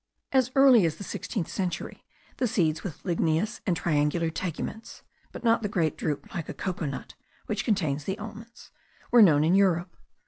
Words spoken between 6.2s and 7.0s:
like a cocoa